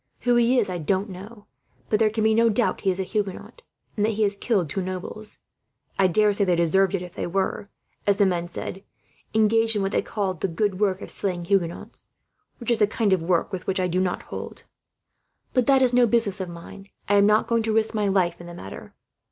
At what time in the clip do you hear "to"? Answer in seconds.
17.61-17.71